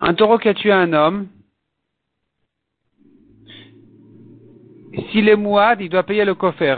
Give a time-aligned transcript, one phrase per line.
[0.00, 1.28] Un taureau qui a tué un homme,
[5.10, 6.76] s'il est mouad, il doit payer le kofer.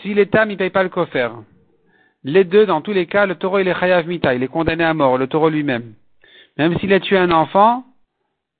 [0.00, 1.28] S'il est tam, il ne paye pas le kofer.
[2.22, 4.84] Les deux, dans tous les cas, le taureau il est chayav mita, il est condamné
[4.84, 5.94] à mort, le taureau lui-même.
[6.56, 7.84] Même s'il a tué un enfant,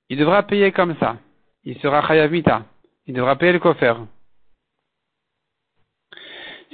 [0.09, 1.17] il devra payer comme ça.
[1.63, 2.65] Il sera chayav mita.
[3.07, 3.95] Il devra payer le kofer.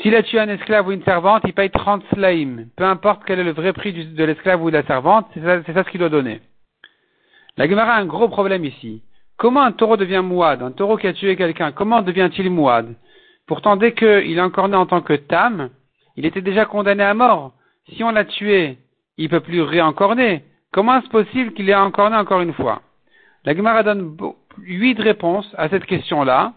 [0.02, 2.66] S'il a tué un esclave ou une servante, il paye 30 slaim.
[2.76, 5.84] Peu importe quel est le vrai prix de l'esclave ou de la servante, c'est ça,
[5.84, 6.42] ce qu'il doit donner.
[7.56, 9.04] La Gemara a un gros problème ici.
[9.38, 10.64] Comment un taureau devient mouad?
[10.64, 12.96] Un taureau qui a tué quelqu'un, comment devient-il mouad?
[13.46, 15.70] Pourtant, dès qu'il est encore né en tant que tam,
[16.16, 17.54] il était déjà condamné à mort.
[17.90, 18.80] Si on l'a tué,
[19.18, 20.44] il ne peut plus réencorner.
[20.72, 22.82] Comment est-ce possible qu'il ait encore né encore une fois?
[23.46, 24.18] La Gemara donne
[24.58, 26.54] huit réponses à cette question-là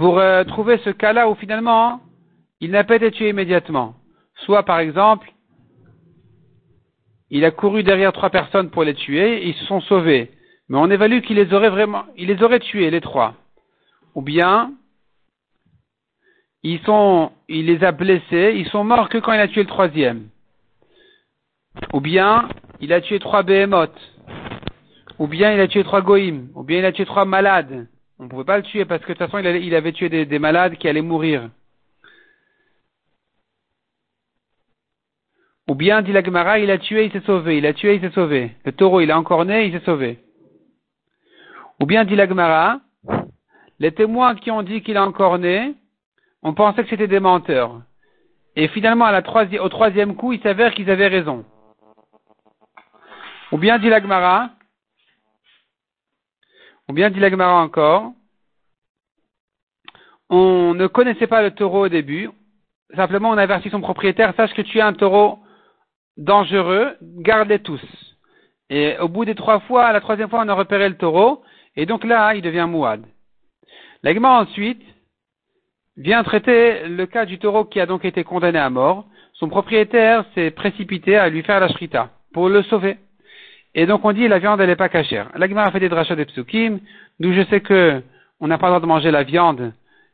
[0.00, 2.00] pour euh, trouver ce cas-là où finalement
[2.62, 3.96] il n'a pas été tué immédiatement.
[4.46, 5.30] Soit par exemple,
[7.28, 10.30] il a couru derrière trois personnes pour les tuer, ils se sont sauvés.
[10.70, 13.34] Mais on évalue qu'il les aurait vraiment, il les aurait tués, les trois.
[14.14, 14.72] Ou bien,
[16.62, 19.68] ils sont, il les a blessés, ils sont morts que quand il a tué le
[19.68, 20.28] troisième.
[21.92, 22.48] Ou bien,
[22.80, 24.00] il a tué trois behemoths.
[25.18, 26.48] Ou bien, il a tué trois goïms.
[26.54, 27.86] Ou bien, il a tué trois malades.
[28.30, 30.38] On ne pouvait pas le tuer parce que de toute façon, il, avait tué des,
[30.38, 31.50] malades qui allaient mourir.
[35.66, 37.58] Ou bien, dit la Gemara, il a tué, il s'est sauvé.
[37.58, 38.52] Il a tué, il s'est sauvé.
[38.64, 40.20] Le taureau, il est encore né, il s'est sauvé.
[41.80, 42.78] Ou bien, dit la Gemara,
[43.80, 45.74] les témoins qui ont dit qu'il est encore né,
[46.44, 47.82] on pensait que c'était des menteurs.
[48.54, 49.22] Et finalement, la
[49.60, 51.44] au troisième coup, il s'avère qu'ils avaient raison.
[53.50, 54.50] Ou bien, dit la Gemara,
[56.90, 58.14] ou bien dit l'Agmara encore,
[60.30, 62.30] on ne connaissait pas le taureau au début,
[62.94, 65.40] simplement on avertit son propriétaire, sache que tu es un taureau
[66.16, 67.80] dangereux, garde-les tous.
[68.70, 71.42] Et au bout des trois fois, la troisième fois, on a repéré le taureau,
[71.74, 73.04] et donc là, il devient mouad.
[74.04, 74.82] L'Agmara ensuite
[75.96, 79.06] vient traiter le cas du taureau qui a donc été condamné à mort.
[79.34, 82.96] Son propriétaire s'est précipité à lui faire la shrita pour le sauver.
[83.74, 85.30] Et donc on dit la viande elle n'est pas cachère.
[85.34, 86.78] La a fait des drachas de psukim,
[87.18, 88.02] d'où je sais que
[88.40, 89.72] on n'a pas le droit de manger la viande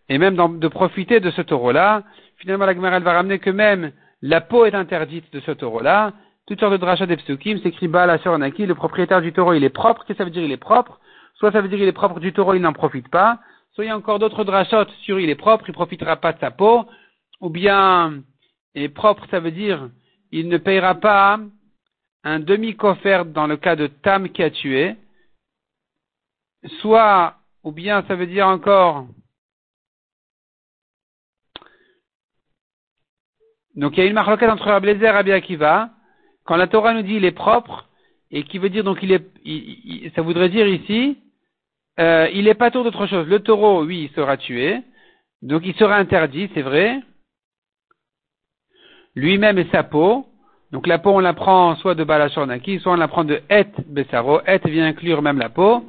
[0.09, 2.03] et même de profiter de ce taureau-là.
[2.39, 6.13] Finalement la elle va ramener que même la peau est interdite de ce taureau-là.
[6.47, 9.71] Toutes sortes de drachas de psukim, c'est écrit la le propriétaire du taureau il est
[9.71, 10.05] propre.
[10.05, 11.01] Qu'est-ce que ça veut dire il est propre?
[11.35, 13.41] Soit ça veut dire il est propre du taureau, il n'en profite pas.
[13.73, 16.39] Soit il y a encore d'autres drachot sur il est propre, il profitera pas de
[16.39, 16.87] sa peau.
[17.41, 18.23] Ou bien,
[18.75, 19.91] est propre, ça veut dire
[20.33, 21.39] il ne payera pas
[22.25, 24.97] un demi-coffert dans le cas de Tam qui a tué,
[26.81, 29.07] soit, ou bien ça veut dire encore,
[33.77, 35.91] donc il y a une marloquette entre Ablézer et Rabbi Akiva,
[36.45, 37.89] quand la Torah nous dit il est propre,
[38.31, 41.19] et qui veut dire donc il est, ça voudrait dire ici,
[42.01, 43.27] euh, il n'est pas tour d'autre chose.
[43.27, 44.83] Le taureau, oui, il sera tué,
[45.43, 47.01] donc il sera interdit, c'est vrai.
[49.15, 50.27] Lui-même et sa peau,
[50.73, 53.67] donc la peau, on la prend soit de Balashornaki, soit on la prend de Et
[53.87, 54.41] Bessaro.
[54.47, 55.85] Et vient inclure même la peau.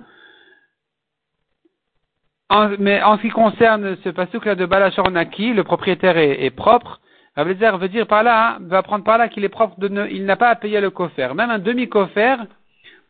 [2.80, 7.02] mais en ce qui concerne ce passage-là de Balashornaki, le propriétaire est, propre.
[7.38, 10.26] Rablezer veut dire par là, va prendre par là qu'il est propre de ne, il
[10.26, 11.36] n'a pas à payer le coffre.
[11.36, 12.48] Même un demi-coffre,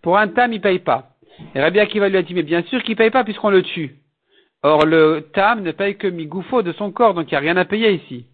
[0.02, 1.10] pour un tam, il paye pas.
[1.56, 3.96] Et Rabbi Akiva lui a dit, mais bien sûr qu'il paye pas puisqu'on le tue.
[4.64, 7.58] Or, le tam ne paye que mi-goufo de son corps, donc il n'y a rien
[7.58, 8.26] à payer ici.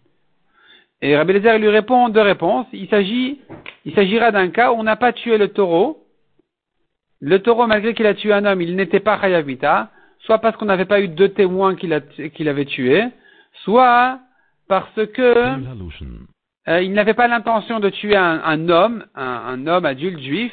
[1.00, 2.66] Et Rabbi Lézer lui répond deux réponses.
[2.72, 3.40] Il s'agit,
[3.84, 6.04] il s'agira d'un cas où on n'a pas tué le taureau.
[7.20, 9.90] Le taureau, malgré qu'il a tué un homme, il n'était pas Chayavita,
[10.20, 13.04] soit parce qu'on n'avait pas eu deux témoins qu'il, avait tué,
[13.64, 14.18] soit
[14.74, 15.56] parce que
[16.68, 20.52] euh, il n'avait pas l'intention de tuer un, homme, un, homme adulte juif,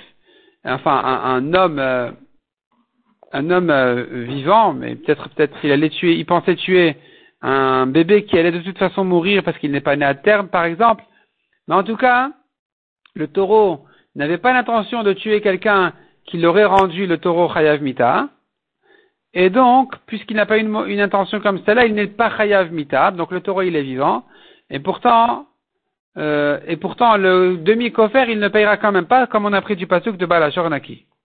[0.64, 2.12] enfin un, homme, euh,
[3.32, 6.98] un homme euh, vivant, mais peut-être peut-être qu'il allait tuer, il pensait tuer
[7.42, 10.50] un bébé qui allait de toute façon mourir parce qu'il n'est pas né à terme,
[10.50, 11.04] par exemple.
[11.68, 12.32] Mais en tout cas,
[13.16, 15.94] le taureau n'avait pas l'intention de tuer quelqu'un
[16.26, 18.30] qui l'aurait rendu le taureau Chayav Mita.
[19.34, 23.12] Et donc, puisqu'il n'a pas une, une, intention comme celle-là, il n'est pas Chayav Mita.
[23.12, 24.26] Donc le taureau, il est vivant.
[24.70, 25.48] Et pourtant,
[26.18, 29.76] euh, et pourtant, le demi-coffert, il ne payera quand même pas, comme on a pris
[29.76, 31.06] du pasuk de Balashor Naki.